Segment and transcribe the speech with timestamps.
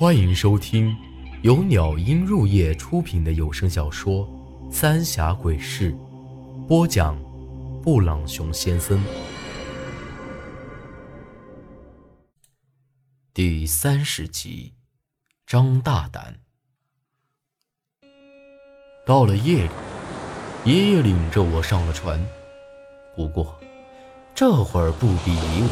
[0.00, 0.96] 欢迎收听
[1.42, 4.26] 由鸟音入夜出品的有声小说
[4.72, 5.92] 《三峡鬼事》，
[6.66, 7.22] 播讲：
[7.82, 8.98] 布朗熊先生。
[13.34, 14.72] 第三十集，
[15.46, 16.40] 张大胆。
[19.04, 19.70] 到了夜里，
[20.64, 22.18] 爷爷领着我上了船。
[23.14, 23.54] 不过，
[24.34, 25.70] 这会儿不比以往。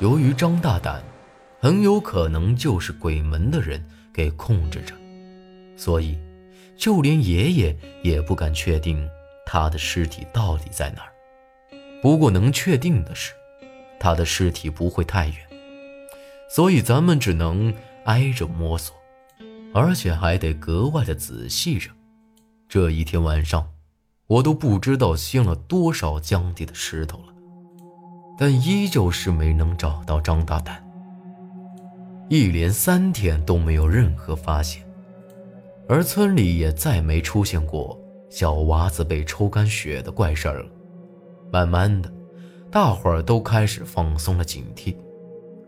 [0.00, 1.02] 由于张大胆。
[1.64, 4.94] 很有可能就是鬼门的人给控制着，
[5.78, 6.18] 所以
[6.76, 9.08] 就连爷爷也不敢确定
[9.46, 11.08] 他的尸体到底在哪儿。
[12.02, 13.32] 不过能确定的是，
[13.98, 15.36] 他的尸体不会太远，
[16.50, 17.72] 所以咱们只能
[18.04, 18.94] 挨着摸索，
[19.72, 21.88] 而且还得格外的仔细着。
[22.68, 23.70] 这一天晚上，
[24.26, 27.32] 我都不知道掀了多少江底的石头了，
[28.38, 30.84] 但依旧是没能找到张大胆。
[32.28, 34.82] 一连三天都没有任何发现，
[35.86, 38.00] 而村里也再没出现过
[38.30, 40.66] 小娃子被抽干血的怪事儿了。
[41.52, 42.10] 慢慢的，
[42.70, 44.96] 大伙儿都开始放松了警惕，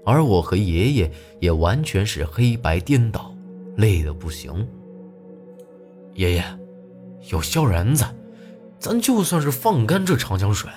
[0.04, 3.34] 而我和爷爷也完全是黑白颠倒，
[3.76, 4.66] 累得不行。
[6.14, 6.44] 爷爷，
[7.30, 8.06] 有萧然在，
[8.78, 10.70] 咱就算是放干这长江水，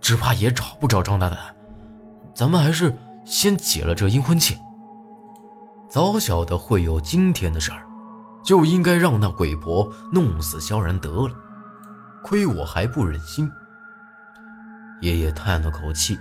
[0.00, 1.38] 只怕也找不着张大胆。
[2.34, 2.92] 咱们还是
[3.24, 4.56] 先解了这阴婚契。
[5.90, 7.84] 早晓得会有今天的事儿，
[8.44, 11.34] 就应该让那鬼婆弄死萧然得了。
[12.22, 13.50] 亏我还不忍心。
[15.00, 16.16] 爷爷叹了口气：“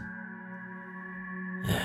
[1.70, 1.75] 唉，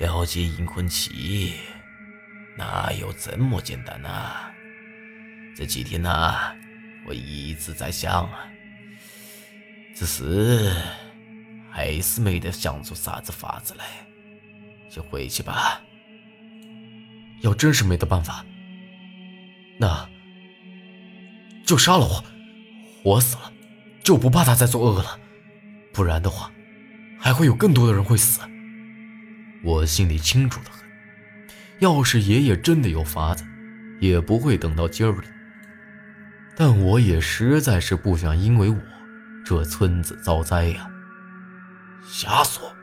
[0.00, 1.52] 要结银婚契，
[2.56, 4.08] 哪有这么简单呐？
[5.54, 6.54] 这几天呐，
[7.06, 8.38] 我一直在想啊，
[9.94, 10.72] 只是
[11.70, 13.84] 还是没得想出啥子法子来。”
[14.90, 15.80] 就回去吧。
[17.42, 18.44] 要真是没得办法，
[19.78, 20.08] 那
[21.64, 22.24] 就杀了我，
[23.04, 23.52] 我死了
[24.02, 25.20] 就不怕他再作恶了。
[25.92, 26.50] 不然的话，
[27.20, 28.40] 还会有更多的人会死。
[29.62, 30.88] 我心里清楚的很。
[31.78, 33.44] 要是爷爷真的有法子，
[34.00, 35.24] 也不会等到今儿了。
[36.56, 38.80] 但我也实在是不想因为我
[39.44, 40.90] 这村子遭灾呀。
[42.04, 42.74] 瞎说。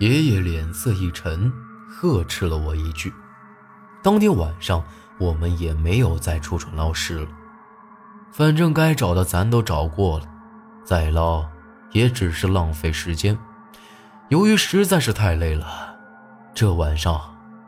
[0.00, 1.52] 爷爷脸色一沉，
[1.88, 3.12] 呵斥了我一句。
[4.02, 4.84] 当天晚上，
[5.18, 7.28] 我们也没有再出船捞尸了。
[8.32, 10.26] 反正该找的咱都找过了，
[10.84, 11.46] 再捞
[11.92, 13.38] 也只是浪费时间。
[14.30, 15.96] 由于实在是太累了，
[16.52, 17.20] 这晚上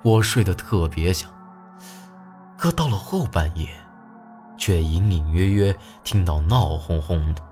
[0.02, 1.30] 我睡得特别香。
[2.58, 3.68] 可到了后半夜，
[4.58, 7.42] 却隐隐约约听到闹哄哄的。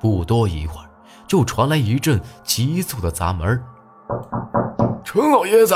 [0.00, 0.88] 不多一会儿，
[1.26, 3.60] 就传来一阵急促的砸门。
[5.04, 5.74] 陈老爷子，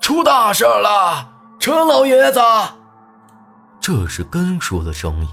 [0.00, 1.30] 出大事了！
[1.58, 2.40] 陈老爷子，
[3.80, 5.28] 这是根叔的声音。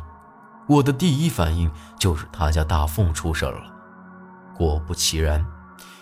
[0.68, 3.62] 我的第一反应就是他家大凤出事了。
[4.56, 5.46] 果不其然，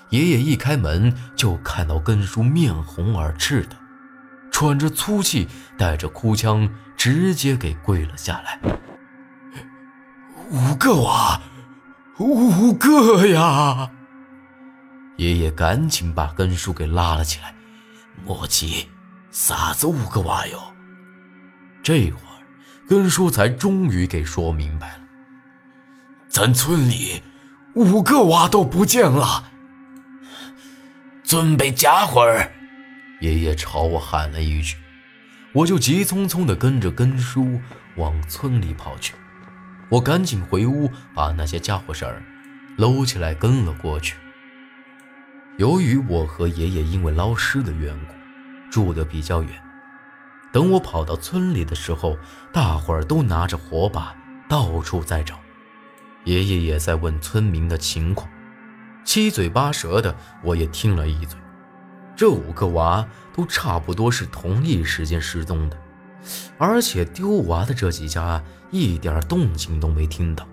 [0.10, 3.76] 爷爷一开门就看到根叔面红耳赤的，
[4.52, 8.60] 喘着粗气，带着哭腔，直接给跪了下来。
[10.52, 11.42] 五个娃，
[12.20, 13.90] 五个呀！
[15.18, 17.54] 爷爷赶紧把根叔给拉了起来，
[18.26, 18.88] 莫急，
[19.32, 20.60] 啥子五个娃哟？
[21.84, 22.44] 这会儿
[22.88, 25.00] 根叔才终于给说明白了，
[26.28, 27.22] 咱村里
[27.76, 29.52] 五个娃都不见了，
[31.24, 32.52] 准备家伙儿！
[33.20, 34.78] 爷爷朝我喊了一句，
[35.54, 37.62] 我就急匆匆地跟着根叔
[37.96, 39.14] 往村里跑去。
[39.90, 42.24] 我赶紧回屋把那些家伙事儿
[42.78, 44.16] 搂起来跟了过去。
[45.58, 48.14] 由于我和爷爷因为捞尸的缘故，
[48.72, 49.52] 住的比较远。
[50.52, 52.18] 等我跑到村里的时候，
[52.52, 54.16] 大伙儿都拿着火把
[54.50, 55.40] 到处在找，
[56.24, 58.30] 爷爷也在问村民的情况，
[59.06, 61.38] 七嘴八舌的，我也听了一嘴。
[62.16, 65.78] 这五个娃都差不多是同一时间失踪的，
[66.58, 70.48] 而且丢娃的这几家一点动静都没听到。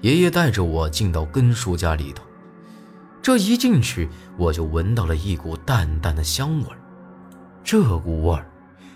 [0.00, 2.22] 爷爷带着我进到根叔家里头。
[3.26, 6.66] 这一进去，我就闻到了一股淡淡的香味
[7.64, 8.48] 这股味儿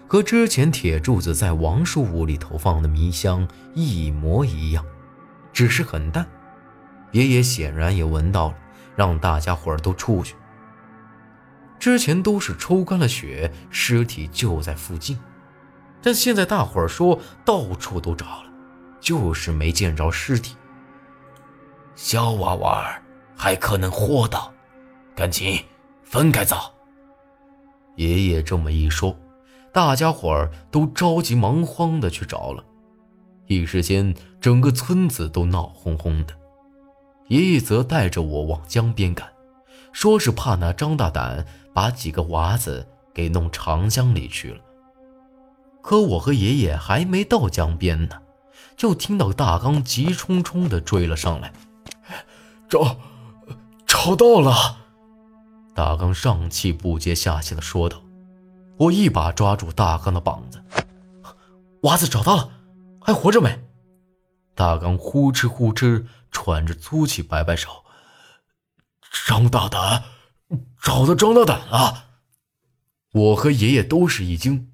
[0.06, 3.44] 和之前铁柱子在王叔屋里头放的迷香
[3.74, 4.86] 一模一样，
[5.52, 6.24] 只是很淡。
[7.10, 8.54] 爷爷显然也闻到了，
[8.94, 10.36] 让大家伙儿都出去。
[11.80, 15.18] 之前都是抽干了血，尸体就在附近，
[16.00, 18.52] 但现在大伙儿说到处都找了，
[19.00, 20.54] 就是没见着尸体。
[21.96, 23.02] 小娃娃儿。
[23.42, 24.52] 还可能活到，
[25.16, 25.64] 赶紧
[26.04, 26.56] 分开走。
[27.96, 29.16] 爷爷这么一说，
[29.72, 32.62] 大家伙儿都着急忙慌的去找了，
[33.46, 36.34] 一时间整个村子都闹哄哄的。
[37.28, 39.26] 爷爷则带着我往江边赶，
[39.90, 44.60] 说是怕那张大胆把几个娃子给弄长江里去了。
[45.80, 48.20] 可我和爷爷还没到江边呢，
[48.76, 51.50] 就听到大刚急冲冲的追了上来，
[52.68, 52.98] 找，
[53.92, 54.76] 找到了！
[55.74, 58.00] 大刚上气不接下气的说道。
[58.78, 60.62] 我一把抓住大刚的膀子，
[61.82, 62.52] 娃子找到了，
[63.00, 63.68] 还活着没？
[64.54, 67.84] 大刚呼哧呼哧喘着粗气，摆摆手
[69.26, 70.04] ：“张大胆，
[70.80, 72.04] 找到张大胆了！”
[73.12, 74.70] 我和爷爷都是一惊。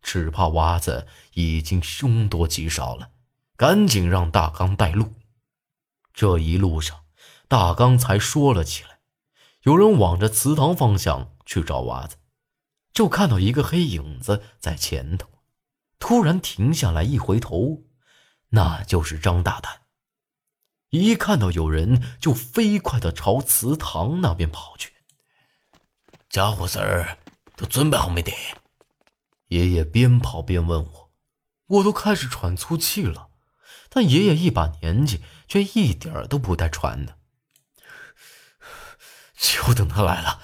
[0.00, 3.10] 只怕娃子已经凶多吉少了，
[3.58, 5.12] 赶紧让大刚带路。
[6.14, 7.03] 这一路上，
[7.48, 9.00] 大刚才说了起来，
[9.62, 12.16] 有人往着祠堂方向去找娃子，
[12.92, 15.28] 就看到一个黑影子在前头，
[15.98, 17.84] 突然停下来，一回头，
[18.50, 19.82] 那就是张大胆。
[20.90, 24.92] 一看到有人，就飞快地朝祠堂那边跑去。
[26.28, 27.18] 家伙事儿
[27.56, 28.32] 都准备好没得？
[29.48, 31.12] 爷爷边跑边问我，
[31.66, 33.28] 我都开始喘粗气了，
[33.88, 37.18] 但爷爷一把年纪却一点都不带喘的。
[39.36, 40.40] 就等他来了，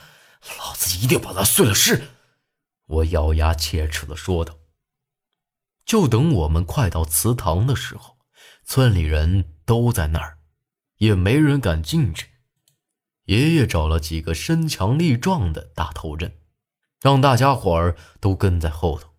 [0.58, 2.08] 老子一定把他碎了尸！
[2.86, 4.58] 我咬牙切齿的说道。
[5.84, 8.18] 就等我们快到祠堂的时候，
[8.64, 10.38] 村里人都在那儿，
[10.96, 12.28] 也没人敢进去。
[13.24, 16.36] 爷爷找了几个身强力壮的大头人。
[17.00, 19.14] 让大家伙儿都跟在后头。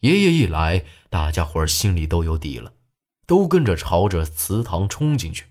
[0.00, 2.74] 爷爷一来，大家伙儿心里都有底了，
[3.26, 5.46] 都跟着朝着祠堂冲进去。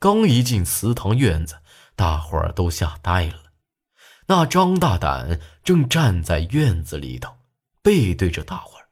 [0.00, 1.58] 刚一进祠堂院子，
[1.96, 3.52] 大伙儿都吓呆了。
[4.26, 7.34] 那张大胆正站在院子里头，
[7.82, 8.88] 背对着大伙儿，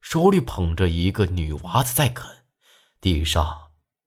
[0.00, 2.26] 手里捧着一个女娃子在啃，
[3.02, 3.54] 地上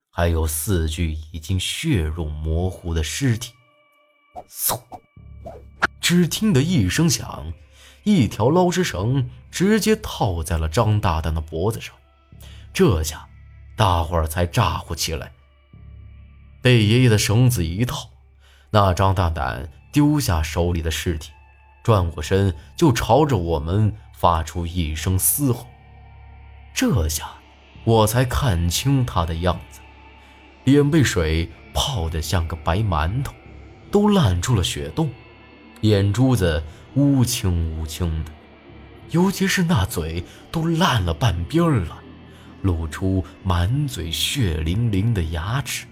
[0.09, 3.53] 还有四具已经血肉模糊的尸体。
[4.49, 4.81] 嗖！
[6.01, 7.53] 只听得一声响，
[8.05, 11.93] 一条捞尸绳直接套在了张大胆的脖子上。
[12.73, 13.29] 这下，
[13.75, 15.31] 大伙儿才咋呼起来。
[16.61, 18.09] 被爷爷的绳子一套，
[18.71, 21.31] 那张大胆丢下手里的尸体，
[21.83, 25.67] 转过身就朝着我们发出一声嘶吼。
[26.73, 27.31] 这下，
[27.85, 29.79] 我才看清他的样子，
[30.65, 33.33] 脸被水泡得像个白馒头，
[33.89, 35.09] 都烂出了血洞。
[35.81, 36.61] 眼珠子
[36.95, 38.31] 乌青乌青的，
[39.11, 41.97] 尤其是那嘴都烂了半边了，
[42.63, 45.85] 露出满嘴血淋淋的牙齿。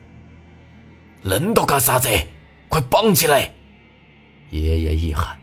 [1.24, 2.10] 愣到干啥子？
[2.70, 3.54] 快绑起来！
[4.50, 5.38] 爷爷一喊，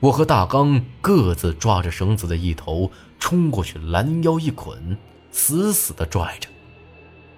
[0.00, 4.96] 我和大刚各自抓着绳子的一头冲过去，拦腰一捆，
[5.30, 6.48] 死死地拽着。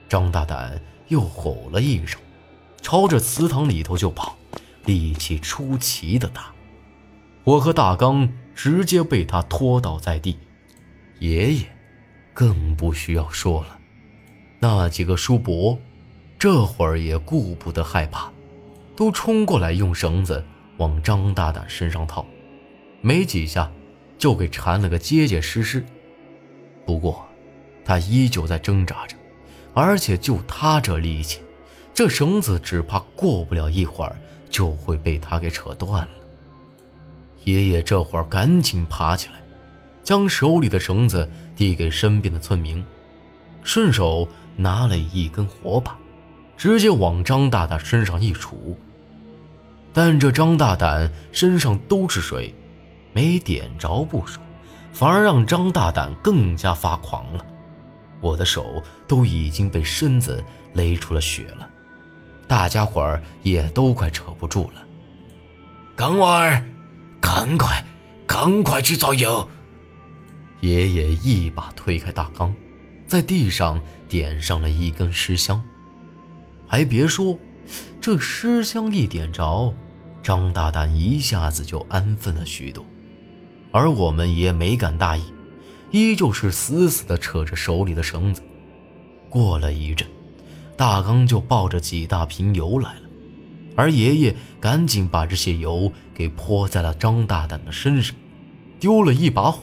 [0.09, 2.21] 张大胆又吼了一声，
[2.81, 4.37] 朝着祠堂里头就跑。
[4.85, 6.53] 力气出奇的大，
[7.45, 10.37] 我和大刚直接被他拖倒在地。
[11.21, 11.67] 爷爷
[12.35, 13.79] 更不需要说了，
[14.59, 15.79] 那几个叔伯
[16.43, 18.29] 这会儿也顾不得害怕，
[18.97, 20.45] 都冲过来用绳子
[20.77, 22.27] 往张大胆身上套，
[23.01, 23.71] 没几下
[24.19, 25.85] 就给缠了个结结实实。
[26.85, 27.25] 不过
[27.85, 29.17] 他依旧在挣扎着，
[29.73, 31.39] 而且就他这力气，
[31.95, 34.17] 这绳子只怕过不了一会儿。
[34.51, 36.11] 就会被他给扯断了。
[37.45, 39.35] 爷爷这会儿赶紧爬起来，
[40.03, 42.85] 将手里的绳子递给身边的村民，
[43.63, 45.97] 顺手拿了一根火把，
[46.57, 48.55] 直接往张大胆身上一杵。
[49.93, 52.55] 但这张大胆身上都是水，
[53.13, 54.43] 没点着不说，
[54.93, 57.45] 反而让张大胆更加发狂了。
[58.21, 60.43] 我的手都已经被身子
[60.73, 61.69] 勒出了血了。
[62.49, 64.83] 大家伙儿也都快扯不住了，
[65.97, 66.65] 刚儿，
[67.21, 67.85] 赶快，
[68.27, 69.49] 赶快去找油！
[70.61, 72.55] 爷爷一把推开大缸，
[73.07, 75.63] 在地上点上了一根尸香。
[76.73, 77.39] 还别说，
[78.01, 79.75] 这尸香一点着，
[80.23, 82.83] 张大胆一下子就安分了许多。
[83.71, 85.23] 而我们也没敢大意，
[85.91, 88.43] 依旧是死死地扯着手里的绳子。
[89.29, 90.09] 过了一阵。
[90.75, 93.03] 大刚就抱着几大瓶油来了，
[93.77, 98.17] 而爷爷赶紧把这些油给泼在了张大胆的身上，
[98.81, 99.61] 丢了一把火，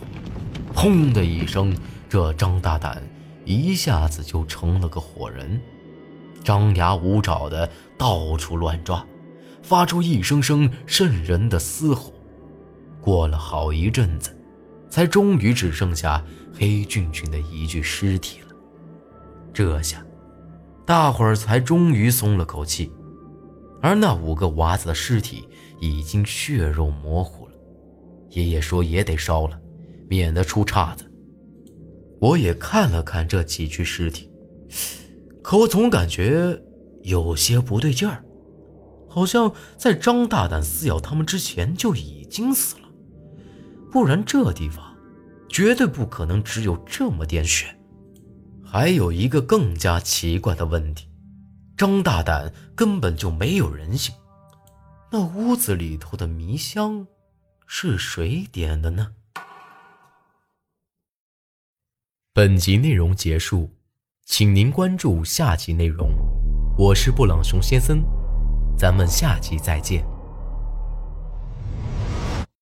[0.76, 1.76] 轰的一声，
[2.08, 3.02] 这张大胆
[3.46, 5.60] 一下子就成了个火人，
[6.44, 9.06] 张牙舞爪的到处乱抓，
[9.62, 12.14] 发出一声声瘆人的嘶吼。
[13.02, 14.36] 过了好一阵子，
[14.90, 18.48] 才终于只剩下黑俊俊的一具尸体了。
[19.54, 20.06] 这下，
[20.86, 22.92] 大伙儿才终于松了口气。
[23.82, 25.48] 而那五个娃子的尸体
[25.80, 27.54] 已经血肉模糊了，
[28.32, 29.58] 爷爷说也得烧了，
[30.10, 31.10] 免得出岔子。
[32.20, 34.30] 我也看了看这几具尸体，
[35.50, 36.62] 可我总感觉
[37.02, 38.24] 有些不对劲儿，
[39.10, 42.84] 好像在张大胆撕咬他们之前就已经死了，
[43.92, 44.96] 不然这地方
[45.50, 47.76] 绝对不可能只有这么点血。
[48.64, 51.10] 还有一个更加奇怪的问题。
[51.76, 54.14] 张大胆根本就没有人性，
[55.12, 57.08] 那屋子里头的迷香
[57.66, 59.14] 是谁点的呢？
[62.34, 63.72] 本集内容结束，
[64.32, 66.12] 请您关注下集内容。
[66.78, 68.04] 我是布朗熊先生，
[68.78, 70.06] 咱们下集再见。